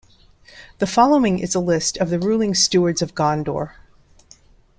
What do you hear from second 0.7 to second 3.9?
The following is a list of the Ruling Stewards of Gondor.